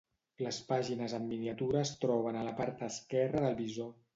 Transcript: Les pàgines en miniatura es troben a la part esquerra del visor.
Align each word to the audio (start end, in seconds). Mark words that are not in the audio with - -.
Les 0.45 0.57
pàgines 0.69 1.13
en 1.17 1.27
miniatura 1.33 1.83
es 1.83 1.91
troben 2.07 2.41
a 2.41 2.47
la 2.51 2.57
part 2.63 2.85
esquerra 2.89 3.45
del 3.47 3.63
visor. 3.65 3.97